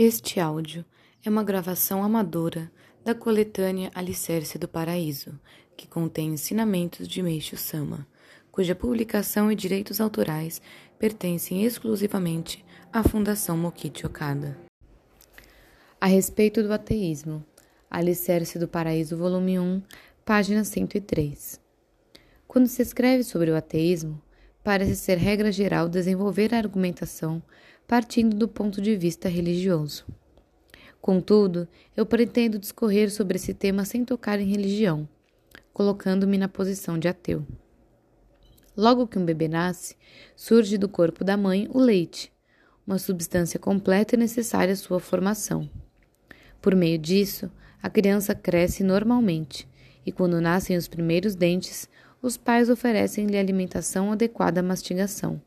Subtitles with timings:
[0.00, 0.84] Este áudio
[1.24, 2.70] é uma gravação amadora
[3.04, 5.36] da coletânea Alicerce do Paraíso,
[5.76, 8.06] que contém ensinamentos de Meixo Sama,
[8.52, 10.62] cuja publicação e direitos autorais
[11.00, 14.56] pertencem exclusivamente à Fundação Mokichi Okada.
[16.00, 17.44] A respeito do ateísmo,
[17.90, 19.82] Alicerce do Paraíso, volume 1,
[20.24, 21.60] página 103.
[22.46, 24.22] Quando se escreve sobre o ateísmo,
[24.62, 27.42] parece ser regra geral desenvolver a argumentação
[27.88, 30.04] partindo do ponto de vista religioso.
[31.00, 35.08] Contudo, eu pretendo discorrer sobre esse tema sem tocar em religião,
[35.72, 37.46] colocando-me na posição de ateu.
[38.76, 39.96] Logo que um bebê nasce,
[40.36, 42.30] surge do corpo da mãe o leite,
[42.86, 45.66] uma substância completa e necessária à sua formação.
[46.60, 47.50] Por meio disso,
[47.82, 49.66] a criança cresce normalmente,
[50.04, 51.88] e quando nascem os primeiros dentes,
[52.20, 55.40] os pais oferecem-lhe alimentação adequada à mastigação.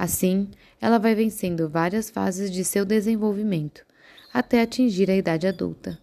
[0.00, 0.48] Assim,
[0.80, 3.84] ela vai vencendo várias fases de seu desenvolvimento,
[4.32, 5.98] até atingir a idade adulta.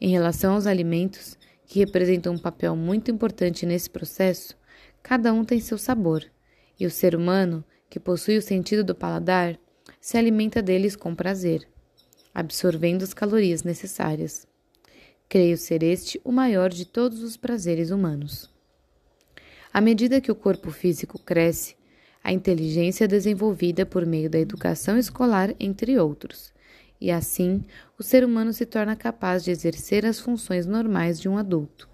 [0.00, 4.56] Em relação aos alimentos, que representam um papel muito importante nesse processo,
[5.02, 6.24] cada um tem seu sabor,
[6.80, 9.60] e o ser humano, que possui o sentido do paladar,
[10.00, 11.68] se alimenta deles com prazer,
[12.34, 14.46] absorvendo as calorias necessárias.
[15.28, 18.50] Creio ser este o maior de todos os prazeres humanos.
[19.70, 21.76] À medida que o corpo físico cresce,
[22.24, 26.54] a inteligência desenvolvida por meio da educação escolar, entre outros,
[26.98, 27.62] e assim
[27.98, 31.86] o ser humano se torna capaz de exercer as funções normais de um adulto.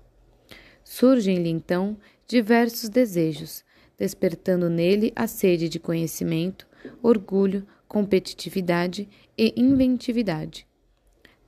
[0.84, 3.64] Surgem-lhe então diversos desejos,
[3.98, 6.64] despertando nele a sede de conhecimento,
[7.02, 10.64] orgulho, competitividade e inventividade.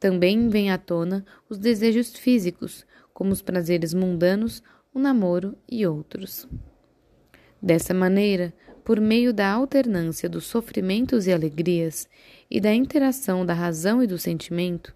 [0.01, 4.61] Também vêm à tona os desejos físicos, como os prazeres mundanos,
[4.93, 6.49] o namoro e outros.
[7.63, 8.53] Dessa maneira,
[8.85, 12.09] por meio da alternância dos sofrimentos e alegrias
[12.51, 14.95] e da interação da razão e do sentimento,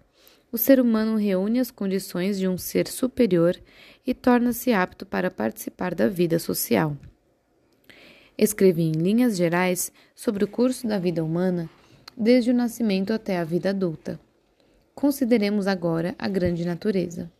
[0.51, 3.55] o ser humano reúne as condições de um ser superior
[4.05, 6.95] e torna-se apto para participar da vida social.
[8.37, 11.69] Escrevi em linhas gerais sobre o curso da vida humana
[12.15, 14.19] desde o nascimento até a vida adulta.
[14.95, 17.31] Consideremos agora a grande natureza.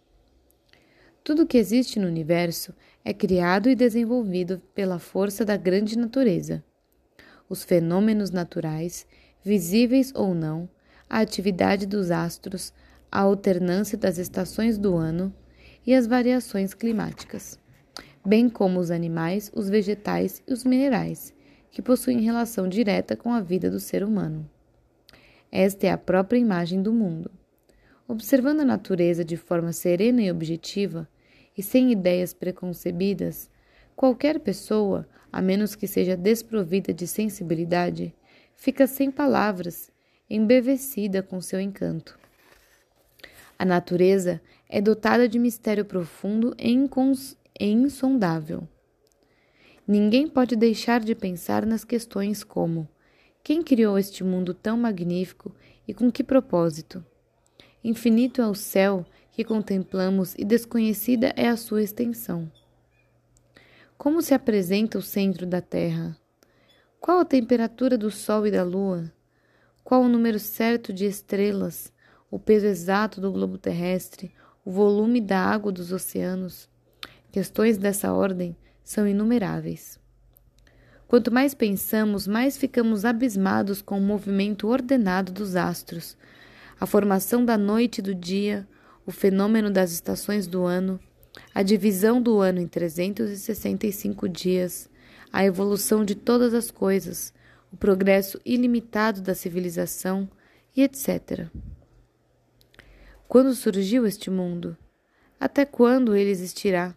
[1.27, 2.73] Tudo que existe no universo
[3.03, 6.63] é criado e desenvolvido pela força da grande natureza.
[7.49, 9.05] Os fenômenos naturais,
[9.43, 10.69] visíveis ou não,
[11.09, 12.71] a atividade dos astros,
[13.11, 15.35] a alternância das estações do ano
[15.85, 17.59] e as variações climáticas,
[18.25, 21.33] bem como os animais, os vegetais e os minerais,
[21.69, 24.49] que possuem relação direta com a vida do ser humano.
[25.51, 27.29] Esta é a própria imagem do mundo.
[28.07, 31.05] Observando a natureza de forma serena e objetiva,
[31.57, 33.49] e sem ideias preconcebidas,
[33.95, 38.13] qualquer pessoa, a menos que seja desprovida de sensibilidade,
[38.55, 39.91] fica sem palavras,
[40.29, 42.17] embevecida com seu encanto.
[43.57, 46.75] A natureza é dotada de mistério profundo e,
[47.59, 48.67] e insondável.
[49.87, 52.87] Ninguém pode deixar de pensar nas questões como:
[53.43, 55.55] quem criou este mundo tão magnífico
[55.87, 57.03] e com que propósito?
[57.83, 59.05] Infinito é o céu
[59.37, 62.51] que contemplamos e desconhecida é a sua extensão.
[63.95, 66.17] Como se apresenta o centro da Terra?
[66.99, 69.13] Qual a temperatura do Sol e da Lua?
[69.83, 71.93] Qual o número certo de estrelas?
[72.31, 74.33] O peso exato do globo terrestre?
[74.65, 76.67] O volume da água dos oceanos?
[77.31, 79.99] Questões dessa ordem são inumeráveis.
[81.07, 86.17] Quanto mais pensamos, mais ficamos abismados com o movimento ordenado dos astros,
[86.79, 88.67] a formação da noite e do dia,
[89.07, 90.99] o fenômeno das estações do ano,
[91.55, 94.89] a divisão do ano em 365 dias,
[95.31, 97.33] a evolução de todas as coisas,
[97.71, 100.29] o progresso ilimitado da civilização
[100.75, 101.47] e etc.
[103.29, 104.77] Quando surgiu este mundo?
[105.39, 106.93] Até quando ele existirá?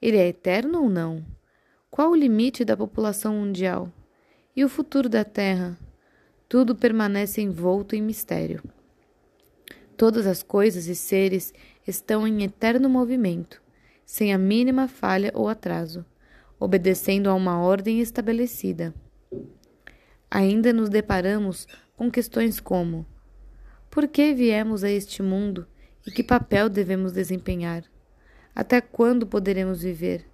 [0.00, 1.24] Ele é eterno ou não?
[1.90, 3.92] Qual o limite da população mundial?
[4.54, 5.76] E o futuro da Terra?
[6.48, 8.62] Tudo permanece envolto em mistério.
[10.02, 11.54] Todas as coisas e seres
[11.86, 13.62] estão em eterno movimento,
[14.04, 16.04] sem a mínima falha ou atraso,
[16.58, 18.92] obedecendo a uma ordem estabelecida.
[20.28, 23.06] Ainda nos deparamos com questões como:
[23.88, 25.68] por que viemos a este mundo
[26.04, 27.84] e que papel devemos desempenhar?
[28.56, 30.26] Até quando poderemos viver?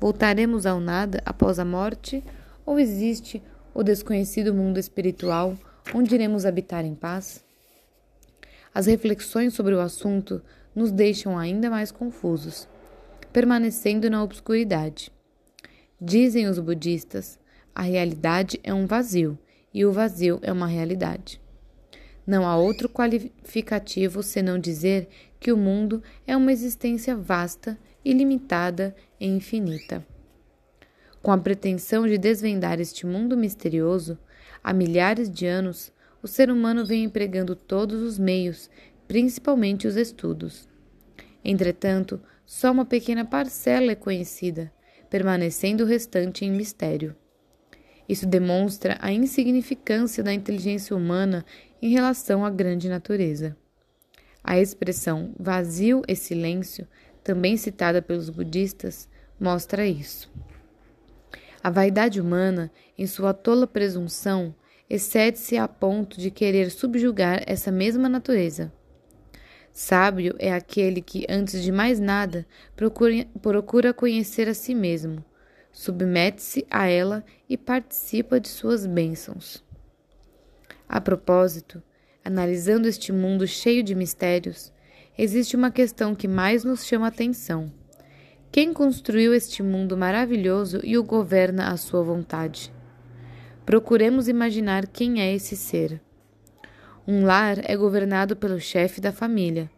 [0.00, 2.24] Voltaremos ao nada após a morte
[2.64, 3.42] ou existe
[3.74, 5.54] o desconhecido mundo espiritual
[5.94, 7.45] onde iremos habitar em paz?
[8.76, 10.42] As reflexões sobre o assunto
[10.74, 12.68] nos deixam ainda mais confusos,
[13.32, 15.10] permanecendo na obscuridade.
[15.98, 17.38] Dizem os budistas,
[17.74, 19.38] a realidade é um vazio
[19.72, 21.40] e o vazio é uma realidade.
[22.26, 25.08] Não há outro qualificativo senão dizer
[25.40, 30.06] que o mundo é uma existência vasta, ilimitada e infinita.
[31.22, 34.18] Com a pretensão de desvendar este mundo misterioso,
[34.62, 35.90] há milhares de anos,
[36.26, 38.68] o ser humano vem empregando todos os meios,
[39.06, 40.68] principalmente os estudos.
[41.44, 44.72] Entretanto, só uma pequena parcela é conhecida,
[45.08, 47.14] permanecendo o restante em mistério.
[48.08, 51.46] Isso demonstra a insignificância da inteligência humana
[51.80, 53.56] em relação à grande natureza.
[54.42, 56.88] A expressão vazio e silêncio,
[57.22, 59.08] também citada pelos budistas,
[59.38, 60.28] mostra isso.
[61.62, 62.68] A vaidade humana,
[62.98, 64.52] em sua tola presunção,
[64.88, 68.72] excede-se a ponto de querer subjugar essa mesma natureza.
[69.72, 75.22] Sábio é aquele que, antes de mais nada, procura, procura conhecer a si mesmo,
[75.70, 79.62] submete-se a ela e participa de suas bênçãos.
[80.88, 81.82] A propósito,
[82.24, 84.72] analisando este mundo cheio de mistérios,
[85.18, 87.70] existe uma questão que mais nos chama a atenção.
[88.50, 92.72] Quem construiu este mundo maravilhoso e o governa à sua vontade?
[93.66, 96.00] Procuremos imaginar quem é esse ser.
[97.04, 99.68] Um lar é governado pelo chefe da família,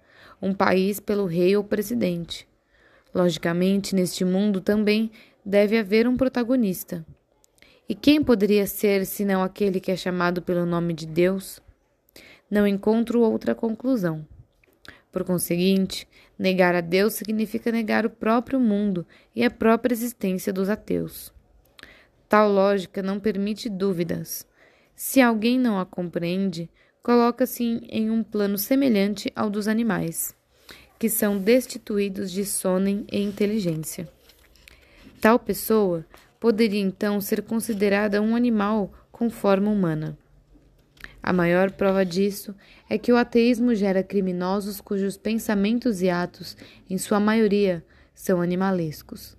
[0.43, 2.47] um país pelo rei ou presidente.
[3.15, 5.11] Logicamente, neste mundo também
[5.43, 7.03] deve haver um protagonista.
[7.89, 11.59] E quem poderia ser senão aquele que é chamado pelo nome de Deus?
[12.51, 14.23] Não encontro outra conclusão.
[15.11, 16.07] Por conseguinte,
[16.39, 21.33] negar a Deus significa negar o próprio mundo e a própria existência dos ateus.
[22.29, 24.47] Tal lógica não permite dúvidas.
[24.95, 26.69] Se alguém não a compreende,
[27.03, 30.35] coloca-se em um plano semelhante ao dos animais,
[30.99, 34.07] que são destituídos de sonem e inteligência.
[35.23, 36.05] Tal pessoa
[36.39, 40.19] poderia então ser considerada um animal com forma humana.
[41.23, 42.55] A maior prova disso
[42.91, 46.59] é que o ateísmo gera criminosos cujos pensamentos e atos,
[46.91, 47.83] em sua maioria,
[48.15, 49.38] são animalescos.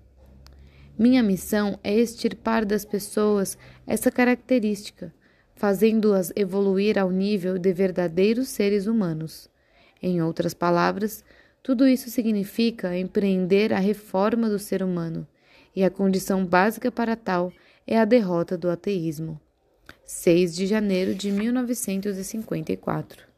[1.00, 3.58] Minha missão é extirpar das pessoas
[3.88, 5.14] essa característica
[5.60, 9.50] fazendo-as evoluir ao nível de verdadeiros seres humanos.
[10.02, 11.22] Em outras palavras,
[11.62, 15.28] tudo isso significa empreender a reforma do ser humano,
[15.76, 17.52] e a condição básica para tal
[17.86, 19.38] é a derrota do ateísmo.
[20.06, 23.29] 6 de janeiro de 1954